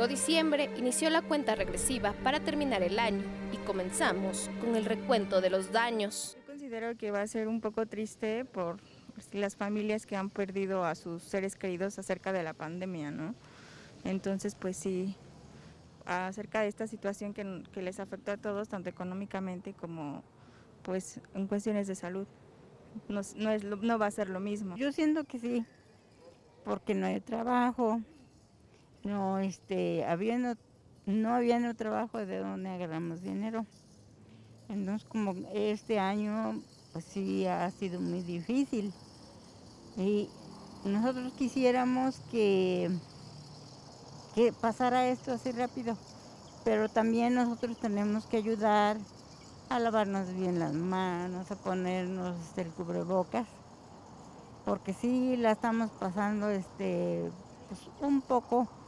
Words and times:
Llegó 0.00 0.08
diciembre, 0.08 0.70
inició 0.78 1.10
la 1.10 1.20
cuenta 1.20 1.54
regresiva 1.54 2.14
para 2.24 2.40
terminar 2.40 2.82
el 2.82 2.98
año 2.98 3.22
y 3.52 3.58
comenzamos 3.66 4.48
con 4.58 4.74
el 4.74 4.86
recuento 4.86 5.42
de 5.42 5.50
los 5.50 5.72
daños. 5.72 6.38
Yo 6.38 6.46
considero 6.46 6.96
que 6.96 7.10
va 7.10 7.20
a 7.20 7.26
ser 7.26 7.48
un 7.48 7.60
poco 7.60 7.84
triste 7.84 8.46
por 8.46 8.78
las 9.32 9.56
familias 9.56 10.06
que 10.06 10.16
han 10.16 10.30
perdido 10.30 10.86
a 10.86 10.94
sus 10.94 11.22
seres 11.22 11.54
queridos 11.54 11.98
acerca 11.98 12.32
de 12.32 12.42
la 12.42 12.54
pandemia, 12.54 13.10
¿no? 13.10 13.34
Entonces, 14.02 14.54
pues 14.54 14.78
sí, 14.78 15.16
acerca 16.06 16.62
de 16.62 16.68
esta 16.68 16.86
situación 16.86 17.34
que, 17.34 17.62
que 17.70 17.82
les 17.82 18.00
afectó 18.00 18.32
a 18.32 18.38
todos, 18.38 18.70
tanto 18.70 18.88
económicamente 18.88 19.74
como 19.74 20.22
pues 20.82 21.20
en 21.34 21.46
cuestiones 21.46 21.88
de 21.88 21.94
salud. 21.94 22.26
No, 23.10 23.20
no, 23.36 23.50
es, 23.50 23.64
no 23.64 23.98
va 23.98 24.06
a 24.06 24.10
ser 24.10 24.30
lo 24.30 24.40
mismo. 24.40 24.76
Yo 24.78 24.92
siento 24.92 25.24
que 25.24 25.38
sí, 25.38 25.66
porque 26.64 26.94
no 26.94 27.04
hay 27.04 27.20
trabajo, 27.20 28.00
no, 29.02 29.38
este, 29.38 30.04
habiendo, 30.04 30.54
no 31.06 31.34
trabajo, 31.74 32.18
¿de 32.24 32.38
dónde 32.38 32.70
agarramos 32.70 33.22
dinero? 33.22 33.66
Entonces, 34.68 35.04
como 35.08 35.34
este 35.52 35.98
año, 35.98 36.64
pues 36.92 37.04
sí 37.06 37.46
ha 37.46 37.70
sido 37.70 38.00
muy 38.00 38.22
difícil. 38.22 38.94
Y 39.96 40.28
nosotros 40.84 41.32
quisiéramos 41.34 42.20
que, 42.30 42.88
que 44.32 44.52
pasara 44.52 45.08
esto 45.08 45.32
así 45.32 45.52
rápido, 45.52 45.98
pero 46.64 46.88
también 46.88 47.34
nosotros 47.34 47.78
tenemos 47.78 48.26
que 48.26 48.38
ayudar 48.38 48.98
a 49.68 49.78
lavarnos 49.80 50.32
bien 50.34 50.58
las 50.60 50.74
manos, 50.74 51.50
a 51.50 51.56
ponernos 51.56 52.40
este, 52.40 52.62
el 52.62 52.74
cubrebocas, 52.74 53.48
porque 54.64 54.94
sí 54.94 55.36
la 55.36 55.52
estamos 55.52 55.92
pasando 55.92 56.50
este, 56.50 57.32
pues, 57.68 57.90
un 57.98 58.22
poco 58.22 58.79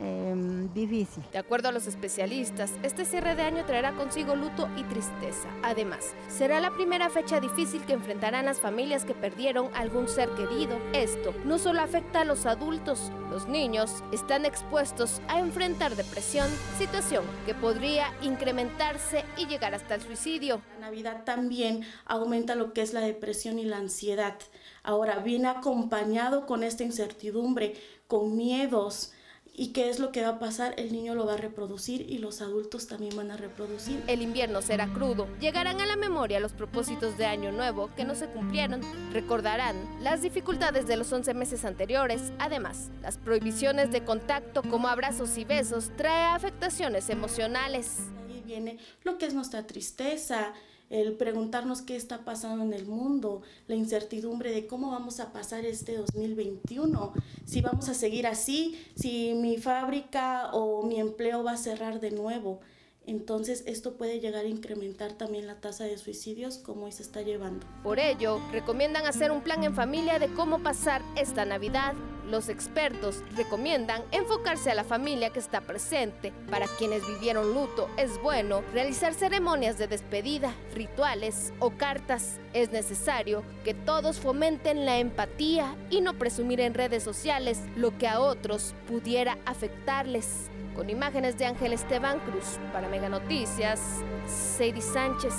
Em, 0.00 0.72
difícil. 0.74 1.24
De 1.32 1.38
acuerdo 1.38 1.68
a 1.68 1.72
los 1.72 1.88
especialistas, 1.88 2.72
este 2.84 3.04
cierre 3.04 3.34
de 3.34 3.42
año 3.42 3.64
traerá 3.66 3.94
consigo 3.94 4.36
luto 4.36 4.68
y 4.76 4.84
tristeza. 4.84 5.48
Además, 5.64 6.14
será 6.28 6.60
la 6.60 6.70
primera 6.70 7.10
fecha 7.10 7.40
difícil 7.40 7.84
que 7.84 7.94
enfrentarán 7.94 8.44
las 8.44 8.60
familias 8.60 9.04
que 9.04 9.14
perdieron 9.14 9.70
algún 9.74 10.06
ser 10.06 10.28
querido. 10.30 10.78
Esto 10.92 11.34
no 11.44 11.58
solo 11.58 11.80
afecta 11.80 12.20
a 12.20 12.24
los 12.24 12.46
adultos, 12.46 13.10
los 13.28 13.48
niños 13.48 14.04
están 14.12 14.44
expuestos 14.44 15.20
a 15.26 15.40
enfrentar 15.40 15.96
depresión, 15.96 16.48
situación 16.78 17.24
que 17.44 17.54
podría 17.54 18.06
incrementarse 18.22 19.24
y 19.36 19.46
llegar 19.46 19.74
hasta 19.74 19.96
el 19.96 20.02
suicidio. 20.02 20.62
La 20.74 20.86
Navidad 20.86 21.24
también 21.24 21.84
aumenta 22.06 22.54
lo 22.54 22.72
que 22.72 22.82
es 22.82 22.92
la 22.92 23.00
depresión 23.00 23.58
y 23.58 23.64
la 23.64 23.78
ansiedad. 23.78 24.38
Ahora 24.84 25.18
viene 25.18 25.48
acompañado 25.48 26.46
con 26.46 26.62
esta 26.62 26.84
incertidumbre, 26.84 27.74
con 28.06 28.36
miedos, 28.36 29.12
¿Y 29.60 29.72
qué 29.72 29.90
es 29.90 29.98
lo 29.98 30.12
que 30.12 30.22
va 30.22 30.28
a 30.28 30.38
pasar? 30.38 30.72
El 30.76 30.92
niño 30.92 31.16
lo 31.16 31.26
va 31.26 31.34
a 31.34 31.36
reproducir 31.36 32.08
y 32.08 32.18
los 32.18 32.40
adultos 32.42 32.86
también 32.86 33.16
van 33.16 33.32
a 33.32 33.36
reproducir. 33.36 34.00
El 34.06 34.22
invierno 34.22 34.62
será 34.62 34.86
crudo. 34.86 35.26
Llegarán 35.40 35.80
a 35.80 35.86
la 35.86 35.96
memoria 35.96 36.38
los 36.38 36.52
propósitos 36.52 37.18
de 37.18 37.26
Año 37.26 37.50
Nuevo 37.50 37.90
que 37.96 38.04
no 38.04 38.14
se 38.14 38.28
cumplieron. 38.28 38.80
Recordarán 39.12 39.74
las 40.00 40.22
dificultades 40.22 40.86
de 40.86 40.96
los 40.96 41.12
11 41.12 41.34
meses 41.34 41.64
anteriores. 41.64 42.30
Además, 42.38 42.90
las 43.02 43.18
prohibiciones 43.18 43.90
de 43.90 44.04
contacto 44.04 44.62
como 44.62 44.86
abrazos 44.86 45.36
y 45.36 45.44
besos 45.44 45.90
trae 45.96 46.36
afectaciones 46.36 47.10
emocionales. 47.10 47.96
Ahí 48.28 48.40
viene 48.46 48.78
lo 49.02 49.18
que 49.18 49.26
es 49.26 49.34
nuestra 49.34 49.66
tristeza, 49.66 50.54
el 50.90 51.14
preguntarnos 51.14 51.82
qué 51.82 51.96
está 51.96 52.24
pasando 52.24 52.64
en 52.64 52.72
el 52.72 52.86
mundo, 52.86 53.42
la 53.66 53.74
incertidumbre 53.74 54.52
de 54.52 54.66
cómo 54.66 54.90
vamos 54.90 55.20
a 55.20 55.32
pasar 55.32 55.64
este 55.64 55.96
2021, 55.96 57.12
si 57.44 57.60
vamos 57.60 57.88
a 57.88 57.94
seguir 57.94 58.26
así, 58.26 58.78
si 58.94 59.34
mi 59.34 59.58
fábrica 59.58 60.50
o 60.52 60.82
mi 60.84 61.00
empleo 61.00 61.44
va 61.44 61.52
a 61.52 61.56
cerrar 61.56 62.00
de 62.00 62.10
nuevo. 62.10 62.60
Entonces 63.06 63.64
esto 63.66 63.94
puede 63.96 64.20
llegar 64.20 64.44
a 64.44 64.48
incrementar 64.48 65.14
también 65.14 65.46
la 65.46 65.60
tasa 65.62 65.84
de 65.84 65.96
suicidios 65.96 66.58
como 66.58 66.84
hoy 66.84 66.92
se 66.92 67.02
está 67.02 67.22
llevando. 67.22 67.66
Por 67.82 67.98
ello, 67.98 68.38
recomiendan 68.52 69.06
hacer 69.06 69.30
un 69.30 69.40
plan 69.40 69.64
en 69.64 69.74
familia 69.74 70.18
de 70.18 70.28
cómo 70.34 70.62
pasar 70.62 71.00
esta 71.16 71.46
Navidad. 71.46 71.94
Los 72.28 72.50
expertos 72.50 73.24
recomiendan 73.36 74.02
enfocarse 74.10 74.70
a 74.70 74.74
la 74.74 74.84
familia 74.84 75.30
que 75.30 75.38
está 75.38 75.62
presente. 75.62 76.32
Para 76.50 76.66
quienes 76.78 77.06
vivieron 77.06 77.54
luto 77.54 77.88
es 77.96 78.20
bueno 78.20 78.62
realizar 78.74 79.14
ceremonias 79.14 79.78
de 79.78 79.86
despedida, 79.86 80.52
rituales 80.74 81.54
o 81.58 81.70
cartas. 81.70 82.38
Es 82.52 82.70
necesario 82.70 83.42
que 83.64 83.72
todos 83.72 84.20
fomenten 84.20 84.84
la 84.84 84.98
empatía 84.98 85.74
y 85.88 86.02
no 86.02 86.18
presumir 86.18 86.60
en 86.60 86.74
redes 86.74 87.02
sociales 87.02 87.62
lo 87.76 87.96
que 87.96 88.08
a 88.08 88.20
otros 88.20 88.74
pudiera 88.86 89.38
afectarles. 89.46 90.50
Con 90.76 90.90
imágenes 90.90 91.38
de 91.38 91.46
Ángel 91.46 91.72
Esteban 91.72 92.20
Cruz 92.20 92.58
para 92.72 92.88
Mega 92.88 93.08
Noticias, 93.08 93.80
Sadie 94.26 94.82
Sánchez. 94.82 95.34